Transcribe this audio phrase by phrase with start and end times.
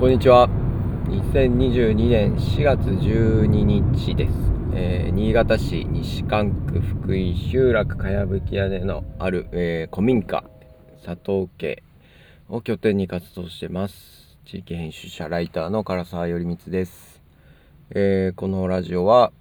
[0.00, 0.48] こんにちは。
[1.08, 4.32] 2022年4月12日です。
[4.72, 10.42] えー、新潟市西関区福井集落かやぶき屋根のある、えー、古民家
[11.04, 11.82] 佐藤家
[12.48, 14.38] を拠点に活動してます。
[14.46, 17.20] 地域編集者ライターの唐沢頼光です。
[17.90, 19.32] えー、このラジオは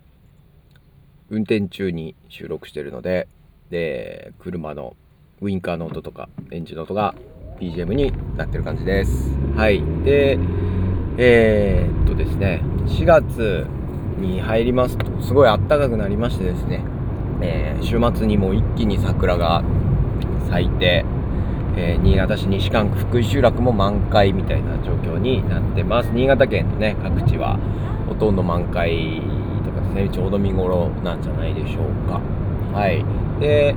[1.30, 3.30] 運転中に収録しているので、
[3.70, 4.98] で車の
[5.39, 7.16] ウインカーの音とかエンジンの音が
[7.60, 9.36] BGM になってる感じです。
[9.55, 9.84] はい。
[10.05, 10.39] で、
[11.18, 13.68] えー、っとですね、4月
[14.18, 16.83] に入りますと、すごい暖かくなりましてですね、
[17.42, 19.64] えー、週末にも一気に桜が
[20.50, 21.04] 咲いて、
[21.75, 26.10] えー、新潟市西館区福井集落も満開みたいな状況になってます。
[26.14, 27.60] 新潟県のね、各地は
[28.07, 29.21] ほとんど満開
[29.66, 32.22] とかですね、ちょうど見頃なんじゃないでしょうか。
[32.73, 33.03] はい。
[33.41, 33.75] で、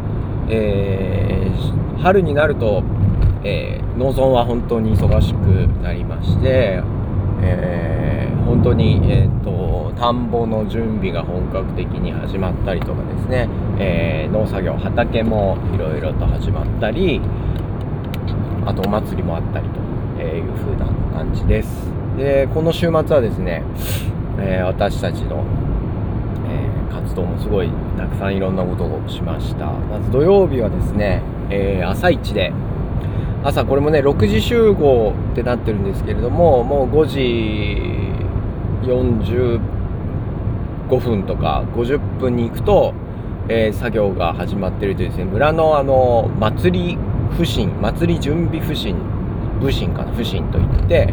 [0.48, 2.84] えー、春になると、
[3.44, 5.36] えー、農村は本当に忙しく
[5.82, 6.82] なりまして、
[7.42, 17.20] えー、本当に、えーと、田んぼの準備が本格的に始まったりとかですね、えー、農作業畑もいろいろと始まったり
[18.64, 21.90] あとお祭りもあったりという風な感じです。
[22.16, 23.64] でこの週末はですね、
[24.38, 25.44] えー、私たちの、
[26.48, 29.66] え活動もすごいたくさんいろんなことをしました。
[29.66, 32.52] まず土曜日はですね、え朝一で
[33.44, 37.18] 朝これもね6時集合ってなってるんですけれどももう5時
[38.88, 39.60] 45
[41.00, 42.94] 分とか50分に行くと、
[43.48, 46.98] えー、作業が始まってるというですね村のあの祭り
[47.36, 48.96] 不審祭り準備不審
[49.60, 51.12] 不審かな不審といって、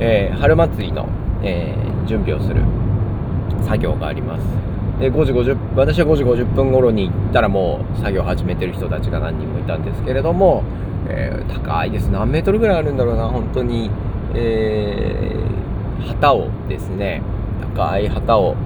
[0.00, 1.08] えー、春祭りの、
[1.42, 2.64] えー、準備をする
[3.64, 4.69] 作業があります。
[5.00, 10.62] で5時50私は5時50分頃に行ったらもう作業始めてる人たちが何人もいたんですけれども
[11.08, 13.90] えー、高いです何メートルぐらいあるんだろうな本当に、
[14.34, 17.22] えー、旗をですね
[17.74, 18.56] 高い旗を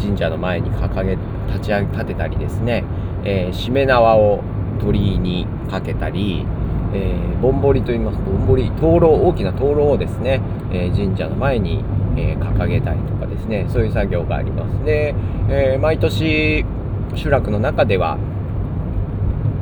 [0.00, 1.16] 神社の前に掲げ
[1.52, 2.84] 立ち上げ立てたりですね、
[3.24, 4.42] えー、しめ縄を
[4.80, 6.46] 鳥居にかけたり、
[6.94, 10.40] えー、ぼんぼりといいますぼんぼり灯籠大きな灯籠をですね、
[10.72, 11.84] えー、神社の前に、
[12.16, 14.84] え、掲げたりとかですねそういう作業があります。
[14.84, 15.14] で、
[15.48, 16.64] え毎年
[17.14, 18.18] 集落の中では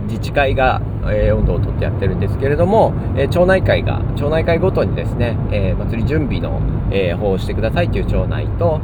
[0.09, 6.60] 自治会が、えー、温度をとってやってるんですけれども、えー、町内会が町内会ごとにですね、えー、祭り準備の、
[6.91, 8.80] え方をしてくださいという町内と、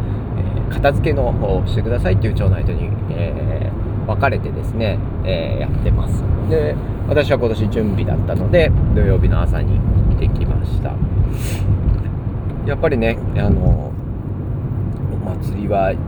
[0.71, 3.71] え片付けの方をしてくださいという町内とに、え
[4.07, 6.23] 分かれてですね、えやってます。
[6.51, 6.77] で
[7.09, 10.95] 私は今年準備だったので土曜日の朝に行ってきました。
[12.67, 13.93] やっぱりねあの
[15.13, 15.99] お祭りはい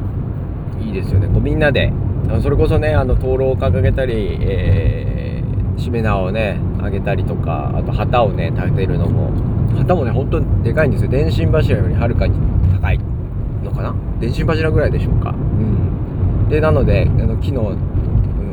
[0.90, 1.26] いですよね。
[1.28, 1.92] こうみんなで
[2.42, 9.30] それこそねあの灯籠を掲げたり、えー、しめ縄をね上げたりとかあと旗をね立てるのも
[9.76, 11.10] 旗もね本当にでかいんですよ。
[11.10, 12.38] 電信柱よりはるかに
[12.72, 12.98] 高い
[13.62, 13.94] のかな？
[14.20, 15.30] 電信柱ぐらいでしょうか。
[15.30, 16.48] うん。
[16.48, 17.76] でなのであの木の、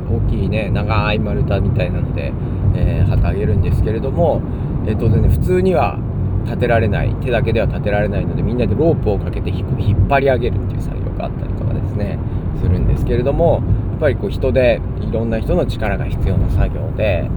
[0.09, 2.33] 大きいね長い丸太みたいなので、
[2.75, 4.41] えー、旗上げるんですけれども、
[4.85, 5.97] えー、当然ね普通には
[6.45, 12.19] 立てられない手だけでは立てられないのでみんなでロープをかけて引っ張り上げるっていう作業があったりとかですね
[12.61, 13.61] するんですけれども
[13.91, 17.29] やっぱりこう人でいろんな人の力が必要な作業で、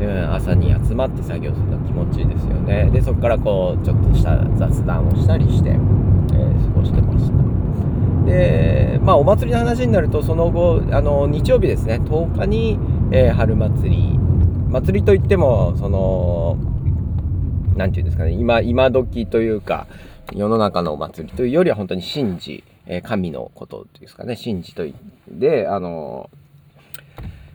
[0.00, 2.90] うん、朝に集まって作業するのは気持ちいいですよね。
[2.90, 8.30] でそこからこうちょっとした雑談をしたりして、えー、過ごしてました。
[8.30, 12.78] でまあお祭りの話になるとその後あの日曜日ですね10日に、
[13.10, 14.18] えー、春祭り。
[14.70, 16.58] 祭りといってもその
[17.78, 19.86] 何て言うんですかね今今時というか
[20.32, 24.94] 世の中のお祭りというよりは本当に神事え神のことですかね、神事といっ
[25.38, 26.30] て、あの、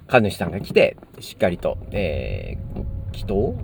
[0.08, 3.56] 神主さんが来て、しっかりと、えー、祈祷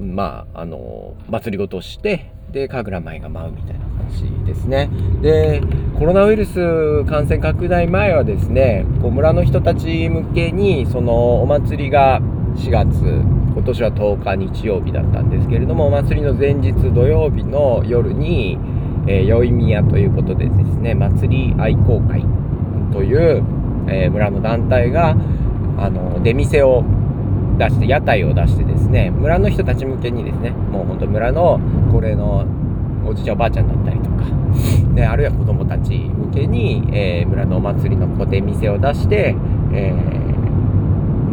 [0.00, 4.88] まあ、あの、祭りごとして、で、神楽舞が舞うみたいな感じですね。
[5.20, 5.62] で、
[5.98, 12.20] コロナウイルス感染拡大前はですね、こう村の人たち向けに、そのお祭りが
[12.56, 18.58] 4月、今年は10日日曜日だったんですけれども、お祭りの前日土曜日の夜に、
[19.06, 22.24] えー、宵宮ということでですね、祭り愛好会
[22.92, 23.44] という、
[23.88, 25.14] えー、村の団体が、
[25.78, 26.82] あの、出店を
[27.58, 31.60] 出して、屋台を出してですね、村の人たち向けにですね、もうほんと村の
[31.92, 32.46] 高齢の
[33.06, 34.24] おじいちゃんおばあちゃんだったりとか、
[34.94, 39.36] ね、あるいは子供たち向けに、えー、村のお祭りの出店を出して、
[39.72, 40.35] えー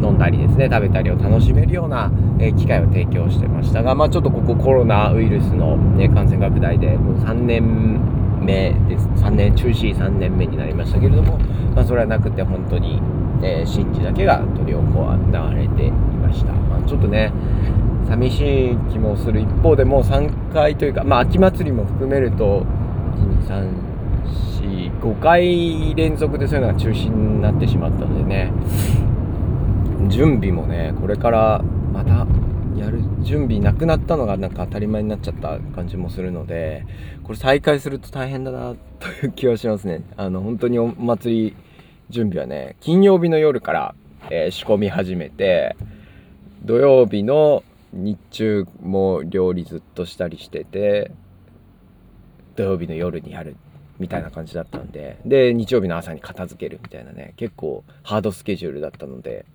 [0.03, 9.07] 飲んだりですね食べたりを楽しめるような、え機会を提供してましたが、まあ、ちょっとここコロナウイルスの、ね、感染拡大でもう3年目です。
[9.23, 11.38] 3年中止3年目になりましたけれども、
[11.75, 13.01] まあ、それはなくて本当に、
[13.41, 17.31] えー、神事だけが執り行われていました、まあ、ちょっとね
[18.07, 22.65] 寂しい気もする一方でもう3回というかまあ秋祭りも含めると
[23.47, 28.51] 12345回連続でそういうのが中止になってしまったのでね。
[30.09, 31.61] 準備もねこれから
[31.91, 32.27] また
[32.77, 36.85] やる準備なくなったのがなんか当たり前になっちゃった感じもするので
[37.23, 40.03] これ再開すると大変だなという気はしますね。
[40.17, 41.55] あの本当にお祭り
[42.09, 43.95] 準備はね金曜日の夜から、
[44.29, 45.75] えー、仕込み始めて
[46.63, 47.63] 土曜日の
[47.94, 51.11] 日中も料理ずっとしたりしてて
[52.55, 53.55] 土曜日の夜にやる
[54.00, 59.45] みたいな感じだったんでで日曜日の朝に片付けるみたいなね結構ハードスケジュールだったので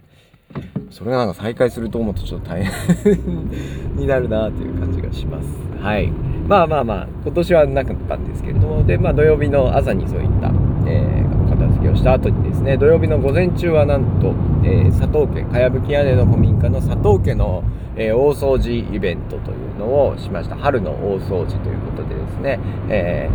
[0.90, 5.48] それがなんか再開すると思うとちょっと大変になるなという感じがします。
[5.82, 6.08] はい。
[6.48, 10.48] まあまあまあ、今年はなかったんですけれども、で、まあ土曜日の朝にそういった、
[10.86, 14.34] えー、片付けをした後にですね、土曜日の午前中はなんと、
[14.64, 17.62] えー、佐藤家、かやぶき屋根の古民家の佐藤家の、
[17.96, 20.56] えー、大掃除イベントというのをしました。
[20.56, 22.58] 春の大掃除ということでですね、
[22.88, 23.28] え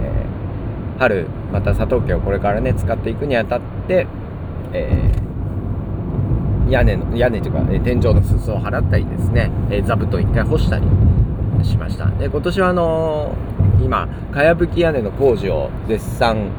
[0.97, 4.07] ー、春、また佐藤家をこれからね、使っていくにあたって、
[4.73, 5.32] えー
[6.73, 10.85] 屋根の屋根というか、え天井の裾を払ったりですね、え座布団一回干したり
[11.63, 12.07] しました。
[12.07, 16.51] で今年はあのー、今かやぶき屋根の工事を絶賛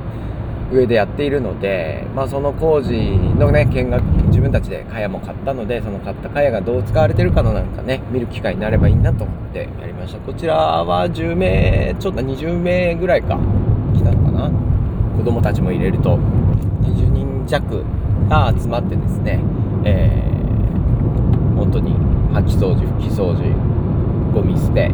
[0.73, 2.93] 上でやっているので、まあ、その工事
[3.39, 10.21] のね見学自分たちでかやも買ったのでその買ったかやがどう使われてるかのなんかね見る機会になればいいなと思ってやりました。
[10.21, 13.39] こちらは10名ちょっと20名ぐらいか
[13.95, 14.51] 来たのかな。
[15.17, 16.17] 子供たちも入れると
[16.83, 17.85] 20人弱
[18.29, 19.41] が集まってですね
[19.85, 21.95] えー、本当に
[22.33, 23.45] 掃き掃除拭き掃除
[24.33, 24.91] ゴミ捨て、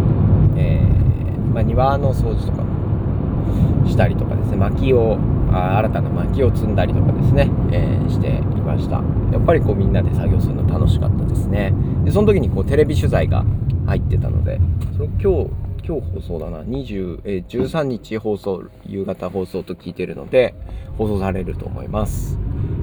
[0.56, 5.18] えー、まあ、庭の掃除とかもしたりとかですね薪を
[5.52, 9.02] あ新たな薪を積んだりとかですね、えー、していました。
[9.32, 11.72] やっぱりこうみんなで作業するの楽しかったですね。
[12.04, 13.44] でその時にこうテレビ取材が
[13.86, 14.60] 入ってたので
[14.96, 15.50] その今日
[15.84, 20.54] 今日放送だな20、えー、13日放送夕方放送と聞いてるので
[20.98, 22.38] 放送されると思います。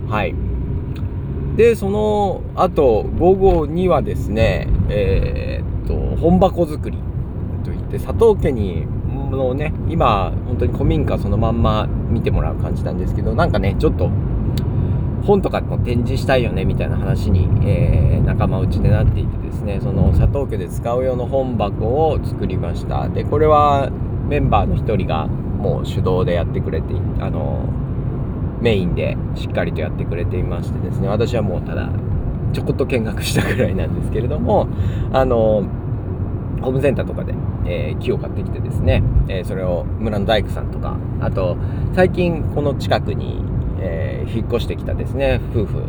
[0.10, 0.57] はい。
[1.58, 6.98] でその後午後にはですねえー、っと本箱作り
[7.66, 8.86] といって佐藤家に
[9.32, 14.10] のね今本当に古民家そのまんま見てもらう感じなんですけどなんかねちょっと
[15.26, 23.10] 本とかも展示したいよねみたいな話に、えー、仲間内でなっていてですねその佐藤家で使う用の本箱を作りました。
[23.10, 23.90] でこれは
[24.30, 27.60] メンバーの一人がもう手動でやってくれてあの
[28.62, 31.08] メインでしっかりとやってくれていましてですね。
[31.08, 31.90] 私はもうただ
[32.54, 34.68] ちょこっと見学したぐらいなんですけれども
[35.12, 35.64] あの
[36.62, 37.34] ホームセンターとかで、
[37.66, 41.58] えー、木を買ってきてですね、えー、それを村の大工さんとかあと
[41.96, 43.42] 最近この近くに、
[43.80, 45.84] えー、引っ越してきたですね夫婦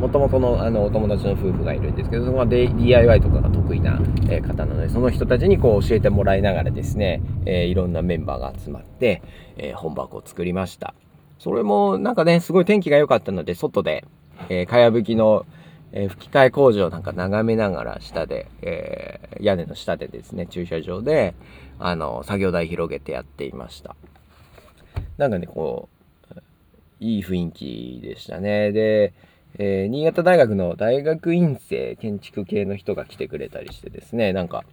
[0.00, 3.98] もともとのあのお友達の夫婦がいるんですけどそこは DIY とかが得意な、
[4.28, 9.22] え方なのでその人たちにこう教えてもらいながらですね、えいろんなメンバーが集まって、
[9.56, 10.94] え本箱を作りました。
[11.38, 14.04] それもなんかねすごい天気が良かったので外で、
[14.48, 15.46] えかやぶきの
[15.92, 21.34] え吹き替え工事をなんか眺めながら下で、えー、屋根の下でですね駐車場で
[21.78, 23.96] あの作業台広げてやっていました。
[25.16, 25.96] なんかねこう
[27.00, 28.72] いい雰囲気でしたね。
[28.72, 29.14] で
[29.58, 34.64] えー、新潟大学の大学院生建築系の人が来てくれたりしてですねなんか、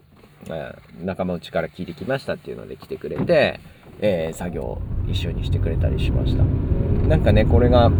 [0.47, 3.59] えー、仲間内から聞いてきましたっていうので来てくれて、
[4.01, 6.43] えー、作業一緒にしてくれたりしました。
[7.07, 7.91] なんかねこれが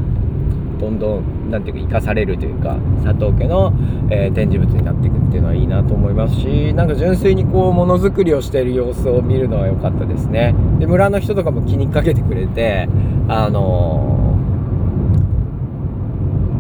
[0.80, 3.72] どんどん何ていうか生かされるというか佐藤家の、
[4.10, 10.54] えー、展示物になっていくっていうのはいいなと思いますしなんか純粋にこうものづくりをしている様子を見るのは良かったですね。
[10.80, 12.90] で村の人とかも気にかけてくれて
[13.30, 14.23] あの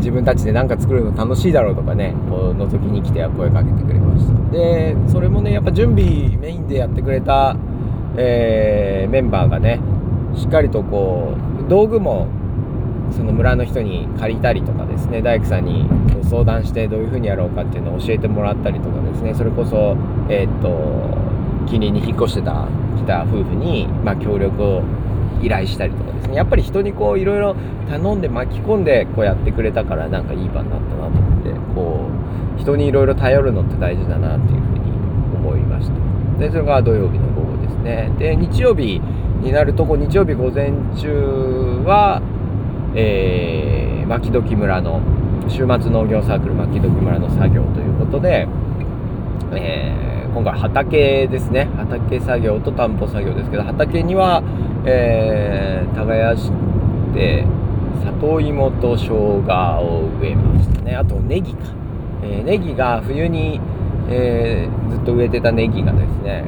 [0.04, 4.52] 自分たちで何か作るの楽しいだろうとかねこう覗きに来ては声かけてくれました。
[4.52, 7.56] でそれもねやっぱ準備メインでやってくれた、
[8.18, 9.80] えー、メンバーがね
[10.36, 12.28] しっかりとこう道具も
[13.16, 15.88] その村の人に借りたりとかですね大工さんに
[16.30, 19.96] 相談してどういう風にやろうかっていうのを教えてもらったりとかですねそれこそ
[20.28, 20.70] えー、っと
[21.70, 22.68] 近隣に引っ越してた
[22.98, 24.84] 来た夫婦に、まあ、協力を
[25.42, 26.36] 依頼したりとかですね。
[26.36, 27.56] やっぱり人にこういろいろ
[27.90, 32.08] 頼んで巻き込んでこうやってくれたからなんかいい場になったなと思ってこ
[32.58, 34.92] う人にいろいろ頼るのって大事だなっていうふうに
[35.36, 36.40] 思いました。
[36.40, 38.12] でそれが土曜日の午後ですね。
[38.20, 39.02] で日曜日
[39.42, 42.22] になるとこ日曜日午前中は
[42.96, 45.02] えー、牧時村の
[45.50, 48.48] 週末農業サークル牧時村の作業ということで、
[49.56, 51.70] えー、今回畑ですね。
[51.76, 54.44] 畑作業と田んぼ作業ですけど畑には
[54.86, 56.52] えー、耕し
[57.14, 57.46] て
[58.04, 60.96] 里芋と生姜を植えましたね。
[60.96, 61.60] あとネギか、
[62.24, 63.60] えー、ネギが冬に
[64.10, 66.46] えー、ずっと植えてたネギがですね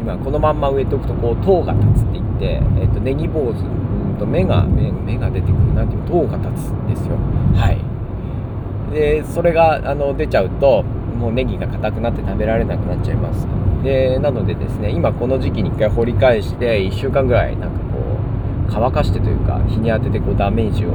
[0.00, 5.84] 今このまんま植えておくとこう塔が立つって言って、えーと、ネギ坊主うんと芽が芽芽が出てくるな。
[5.84, 7.16] んていう塔が立つんですよ。
[7.54, 8.92] はい。
[8.92, 13.46] でそれがあの出ちゃうともうネギが硬くなって食べられなくなっちゃいます。
[13.82, 20.92] でなのでですね今この時期に1回掘り返して1週間ぐらいなんかこう乾かしてというか日に当ててこうダメージを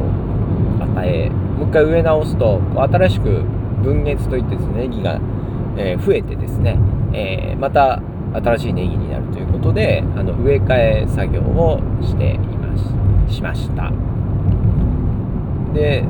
[0.79, 3.43] 与えもう一回植え直すと新しく
[3.83, 5.19] 分月といってですねネギが、
[5.77, 6.79] えー、増えてですね、
[7.13, 8.01] えー、また
[8.33, 12.77] 新しいネギになるということであの植え替え作業をしていま
[13.27, 13.91] すしました。
[15.73, 16.03] で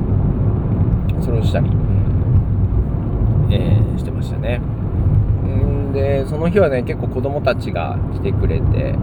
[1.20, 4.77] それをしたり、うんえー、してましたね。
[5.92, 8.94] でその日はね結構子供たちが来てくれて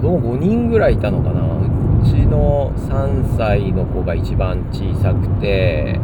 [0.00, 1.42] 子供5人ぐらいいたのかな。
[1.42, 6.00] うちの3歳の子が一番小さくて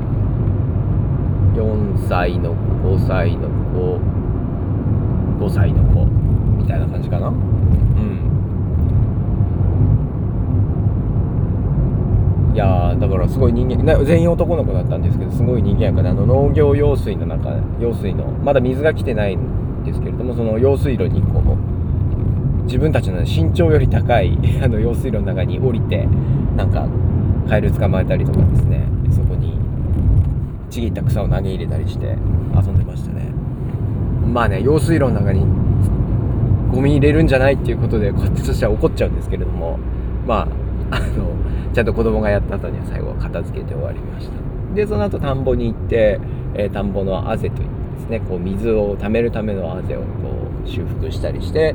[1.54, 3.99] 4歳の子5歳の子
[5.44, 7.28] 5歳の子みたいな感じかな。
[7.28, 7.35] うん。
[12.54, 19.38] いやだからすごい人間全員男の子だったんですけどすごい人間やからあの農業用水の中用水のまだ水が来てない
[19.85, 26.06] ですけれどもその用水路にこう自分たちの身長より高い あの用水路の中に降りて
[26.56, 26.87] なんか
[27.49, 28.82] カエル捕まえたりとかですね。
[29.11, 29.58] そこに
[30.68, 32.16] ちぎった草を投げ入れたりして
[32.54, 33.32] 遊んでましたね。
[34.32, 35.47] まあね用水路の中に
[36.70, 39.78] ゴミ入れるんじゃないっていうことでこっちとしては怒っちゃうんですけれども
[40.26, 40.49] まあ
[40.97, 41.06] あの
[41.73, 44.32] ちゃんと子供がやった後には最後は片付けて終わりました。
[44.75, 46.20] でその後田んぼに行って、
[46.54, 50.07] えー、田んぼのあぜといってですねこう水を貯めるためのあぜをこ
[50.64, 51.75] う修復したりして、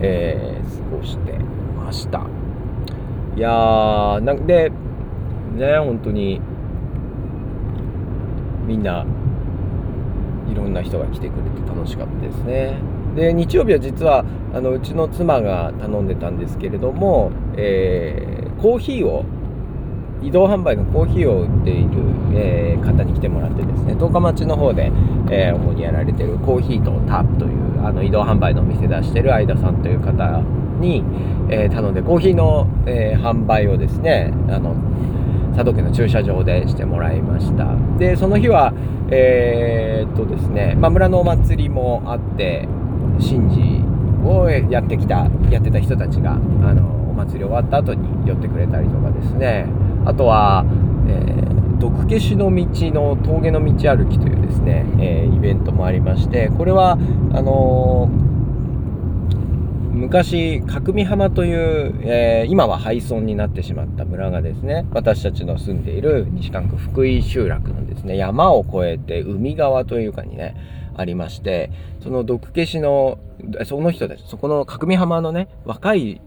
[0.00, 1.32] えー、過ごして
[1.76, 2.26] ました。
[3.36, 4.70] いやーなんで
[5.54, 6.40] ね本当に
[8.66, 9.06] みんな
[10.50, 12.76] いろんな人が来てくれて楽しかったですね。
[13.16, 14.24] で日曜日は実は
[14.54, 19.24] あのうちの妻が頼んでたんですけれども、えー、コーヒーを
[20.22, 21.90] 移動販売のコーヒーを売っている、
[22.34, 24.92] えー、方に来てもらってですね十日町の方で、
[25.30, 30.40] えー、主にやられてるコーヒーとタープというあの移動販売のお店出してる相田さんという方
[30.80, 31.04] に、
[31.50, 34.74] えー頼んでコーヒーの、え販売をですねあの
[35.54, 37.76] 佐渡家の駐車場でしてもらいました。
[37.98, 38.72] でその日は
[39.10, 42.66] えー、っとですね、まあ、村のお祭りもあって
[43.20, 43.84] 神事
[44.26, 49.66] をやってきたやってた人たちがあのお祭り終わった後に寄ってくれたりとかですね。
[50.04, 50.64] あとは、
[51.08, 58.32] えー、毒消しの道の峠の道歩きというですね、えー、イベントもありましてこれはあのー
[60.02, 70.56] 昔角見浜という、え、今は廃村になってしまった村がですね私たちの住んでいる西関区福井集落のですね山を越えて海側というかにね
[70.96, 71.70] ありまして
[72.02, 73.18] その毒消しの
[73.64, 76.20] その人たちそこの角見浜のね若い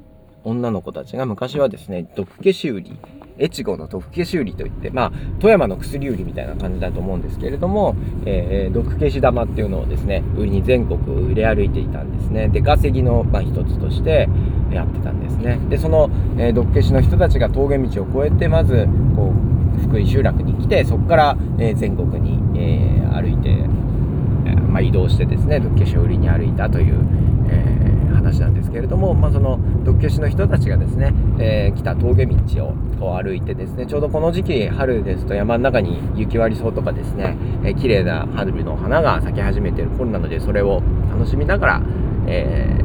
[0.44, 2.98] 女の子たちが昔はですね毒消し売り
[3.40, 12.48] 越後の毒消し売りといって、まあ、富山の薬売りみたいな感じだと思うんですけれども、えー、毒消し玉っていうのをですね、売りに全国を売れ歩いていたんですね。
[12.50, 14.30] で、稼ぎの、まあ、一つとして
[14.72, 15.60] やってたんですね。
[15.70, 19.34] で、その、えー、毒消しの人たちが峠道を越えて、まず、こ
[19.78, 23.50] う、福井集落に来て、そこから、えー、全国に、えー、歩いて、
[24.46, 26.96] えまあ、移動してですね、毒消しを売りに歩いたという、
[27.50, 27.86] えー
[28.26, 29.60] 話なんですけれども、まあ、その
[29.96, 32.36] 独居士の人たちがですね、えー、来た峠道
[32.66, 41.82] をこう歩いてですねちょうどこの時期春ですと山の中に雪割り草とかですね、えー、綺麗な春の花が咲き始めている頃なのでそれを楽しみながら、
[42.28, 42.78] え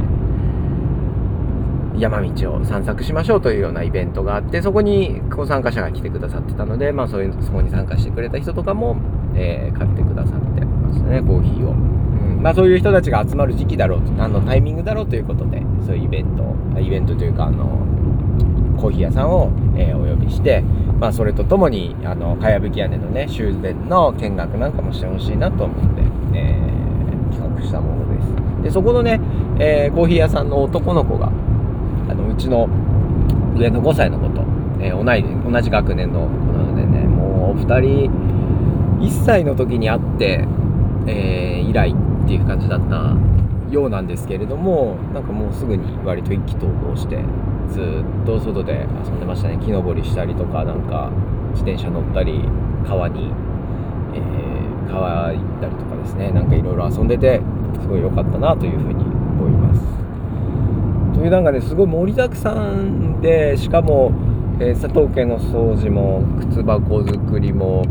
[1.95, 8.97] ー、山道を散策しましょうというようなイベントがあってそこにこう参加者が来てくださってたので、まあ、そういうそこに参加してくれた人とかも、
[9.35, 11.75] えー、買ってくださってましたねコーヒーを。
[12.40, 17.87] まあ、そういう人たちが集まる時期だろうあのタイミングだろうということでそういうイベントイベントというかあの
[18.80, 20.62] コーヒー屋さんを、えー、お呼びして、
[20.99, 26.02] まあ、それとともにあのかやぶき屋根のね修繕の見学なんかもしてほしいなと思って、
[26.34, 28.62] えー、企画したものです。
[28.62, 29.20] でそこのね、
[29.58, 31.26] えー、コーヒー屋さんの男の子が
[32.08, 32.68] あのうちの
[33.56, 34.42] 上の5歳の子と、
[34.80, 38.10] え同い同じ学年の子なのでねもうお二人
[39.00, 40.46] 1歳の時に会って、
[41.06, 43.14] え以来っていう感じだった
[43.72, 47.18] ようなんですけれどもなんかもうすぐに割と一気投合して
[47.70, 47.80] ず
[48.22, 49.58] っと外で遊んでましたね。
[49.58, 51.10] 木登りしたりとかなんか
[51.52, 52.44] 自転車乗ったり
[52.86, 53.32] 川に、
[54.14, 56.30] えー、川行ったりとかですね。
[56.30, 57.40] なんかいろいろ遊んでて
[57.80, 59.82] すごい良かったなというふうに思います。
[61.18, 64.12] というなんかねすごい盛りだくさんでしかも、
[64.58, 67.84] えー、佐藤家の掃除も靴箱作りも、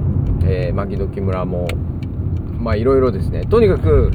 [0.44, 1.68] えー、牧時村も
[2.60, 3.46] まあいろいろですね。
[3.46, 4.12] とにかく、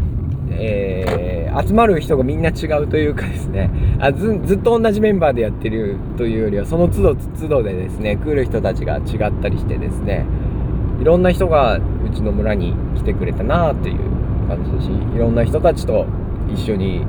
[0.51, 3.71] えー、集まる人がみんな違うというかですね。
[4.01, 10.25] あずずっと同じメンバーでやってるというよりはその都度都度でですね来る人たちが違ったりしてですね
[11.01, 11.81] いろんな人がう
[12.15, 13.99] ちの村に来てくれたなという
[14.49, 16.07] 感じだしいろんな人たちと
[16.53, 17.05] 一緒に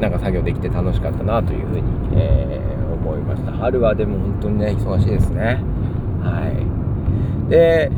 [0.00, 1.82] なんか作業できて楽しかったなというふうに、
[2.14, 3.52] えー、思いました。
[3.52, 5.60] 春はでも本当にね忙しいですね。
[6.22, 6.46] は
[7.46, 7.50] い。
[7.50, 7.90] で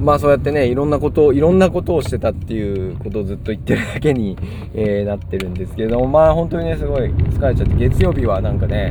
[0.00, 4.36] まあそうやってねいろんなことをいろんなことをしてたっていうことをずっと言ってるだけに、
[4.74, 8.90] えー、なってるんですけれどもまあ本当にねすごい疲れちゃって月曜日はなんかね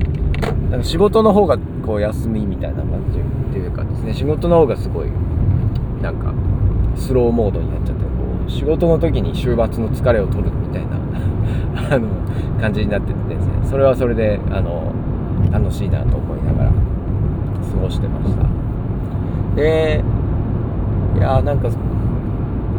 [0.70, 5.10] なんか仕事の方がこう休みみたいな感じっていうかですね仕事の方がすごい
[6.02, 6.34] なんか
[7.00, 8.10] スローモードになっちゃってこ
[8.48, 10.96] う仕事の時に週末の疲れを取るみたいな
[11.96, 12.08] あの
[12.60, 14.92] 感じになっててですねそれはそれであの
[15.52, 16.76] 楽しいなと思いながら過
[17.82, 18.46] ごしてました。
[19.56, 20.04] で
[21.16, 21.70] いやなんか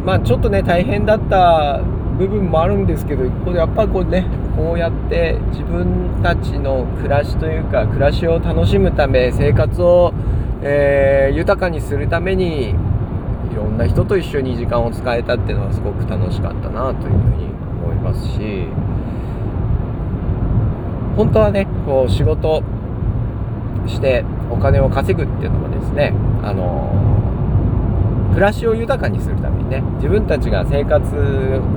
[0.05, 1.81] まあちょっとね大変だった
[2.17, 4.25] 部分もあるんですけど一方でやっぱりこうね
[4.55, 10.13] こうやって自分たちの暮らしというか暮らしを楽しむため生活を、
[10.63, 12.73] えー、豊かにするためにい
[13.55, 17.45] ろんな人と一緒に時間を使えたっていうのはすごく楽しかったなというふうに
[17.83, 18.67] 思いますし
[21.15, 22.63] 本当はねこう仕事
[23.87, 26.13] してお金を稼ぐっていうのもですね
[26.43, 27.16] あの
[28.37, 31.03] 暮らしを豊かにするためにね自分たちが生活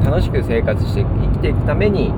[0.04, 2.12] 楽しく生活して生きていくために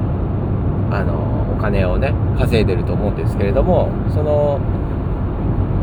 [0.91, 4.59] あのお金をね稼いでると思うんですけれどもその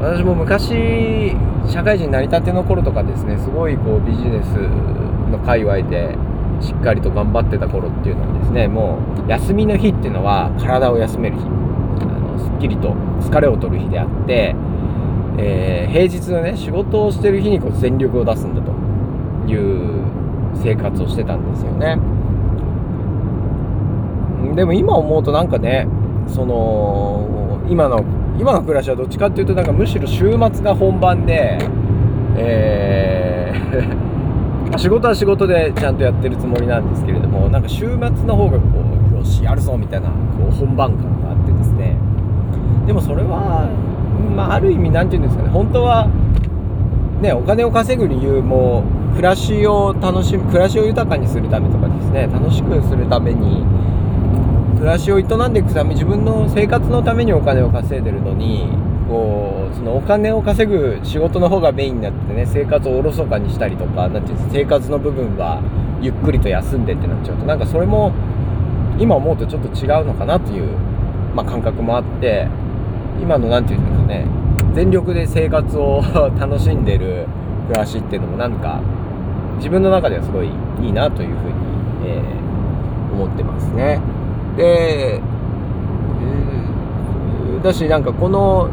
[0.01, 1.31] 私も昔
[1.71, 4.47] 社会人になりたての頃とかですねすごいこうビジネス
[5.31, 6.17] の界隈で
[6.59, 11.43] しっかりと頑張ってた頃っていうのはですねもう休みの日っていうのは体を休める日。
[11.45, 14.53] あのすっきりと疲れを取る日であって
[15.41, 18.71] えー、平日のね仕事をしてる日にこう全力を出すんだと
[19.49, 20.03] いう
[20.61, 21.97] 生活をしてたんですよね。
[24.55, 25.87] でも今思うとなんかね
[26.27, 28.03] その今の
[28.37, 31.57] 今の暮らしはどっちかっていうとなんかむしろ週末が本番で
[32.35, 34.09] えー
[34.77, 38.65] 仕事は仕事でちゃんとやってるつもりなんですけれどもなんか週末の方がこ
[39.11, 40.15] うよしやるぞみたいなこ
[40.49, 41.95] う本番感があってですね。
[42.85, 43.67] でもそれは
[44.19, 45.49] まあ、ある意味何て言うんですかね。
[45.49, 46.07] 本当は
[47.21, 48.83] ねお金を稼ぐ理由も
[49.15, 52.29] 暮らしを楽しむ暮らしを豊かにするためとかですね。
[52.31, 53.63] 楽しくするために
[54.79, 58.69] 暮らしを営んでいくため自分の生活のためにお金を稼いでるのに
[59.09, 65.61] こうそのお金を稼ぐ仕事の方がメインになってね生活をおろそかにしたりとか何て言うんです生活の部分は
[66.01, 68.13] ゆっくりと休んでってなっちゃうとなんかそれも
[68.99, 70.77] 今思うとちょっと違うのかなという、
[71.35, 72.47] まあ、感覚もあって
[73.21, 74.25] 今の何て言うんですかね
[74.73, 76.01] 全力で生活を
[76.39, 77.27] 楽しんでる
[77.67, 78.79] 暮らしっていうのもなんか
[79.57, 80.49] 自分の中ではすごい
[80.81, 81.53] いいなというふうに、
[82.05, 83.99] えー、思ってますね。
[84.55, 85.21] で、
[87.63, 88.69] だしなんかこの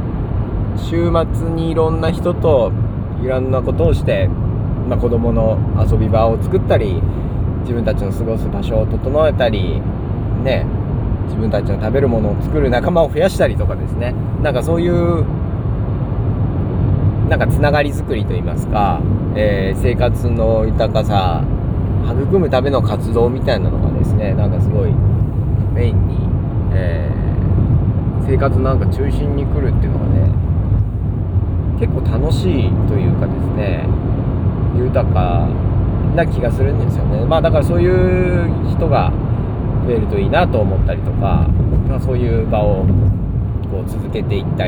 [0.76, 2.72] 週末にいろんな人と
[3.22, 4.28] いろんなことをして、
[4.88, 5.58] まあ、子供の
[5.90, 7.02] 遊び場を作ったり
[7.62, 9.80] 自分たちの過ごす場所を整えたり
[10.44, 10.66] ね
[11.26, 14.14] 自分たちの食べるものを作る仲間を増やしたりとかですね。
[14.42, 15.24] なんかそういう
[17.28, 19.00] なんかつながりづくりといいますか、
[19.34, 21.44] えー、生活の豊かさ
[22.06, 24.92] 育むための活動みたいなのがですねなんかすごい
[25.74, 26.16] メインに、
[26.72, 30.30] えー、生活なんか中心に来るっていうのがね
[31.80, 33.86] 結構楽しいというかですね
[34.76, 35.48] 豊か
[36.14, 37.24] な気がするんですよね。
[37.26, 39.12] まあだからそういう人が
[39.86, 41.48] 増えるといいなと思ったりとか、
[41.88, 42.84] まあ、そういう場を
[43.70, 44.64] こう続けていった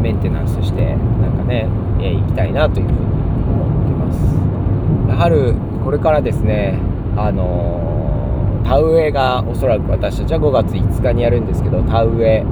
[0.00, 1.68] メンテナンスしてなんかね、
[2.00, 5.16] えー、行きたいなというふうに思ってます。
[5.18, 5.54] 春
[5.84, 6.78] これからですね
[7.16, 12.44] あのー、田植えがおそらく私たちは5月5日にやるんですけど田植え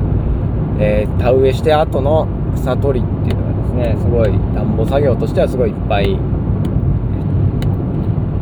[0.78, 6.18] えー、田植えして後の草取りっていうのがですねすごい田んぼ作業としてはすごいいっぱい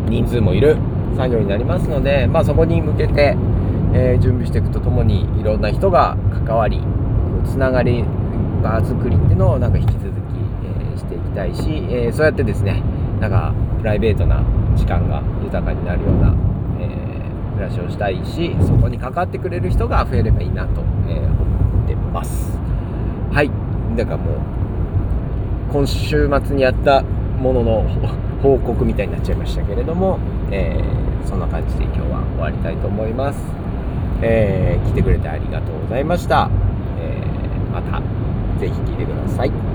[0.09, 0.77] 人数もいる
[1.17, 3.37] 作業になりますので、まあ、そこに向けて
[3.99, 6.81] えー、準備していくとともにいろんな人が関わり
[7.45, 8.05] つながり
[8.63, 10.09] 場作りっていうのをなんか引き続き、
[10.65, 12.83] えー、していきたいし、えー、そうやってですね
[13.21, 14.37] なんかプライベートな
[14.77, 16.33] 時間が豊かになるような、
[16.79, 16.87] え
[17.55, 22.57] 暮らしをしたいしそこに関わってくれる人が増えればいいなと、え思ってます
[23.33, 23.51] はい
[23.97, 24.39] だからもう
[25.73, 27.87] 今週末にやったものの
[28.43, 30.19] 報告みたいになっちゃいましたけれども、
[30.53, 33.58] えー、そんな感じで今日は終わりたいと思います。
[34.23, 36.51] えー、来てくれてありがとうございました。
[37.01, 38.01] えー、また、
[38.61, 39.68] ぜひ聴いてください。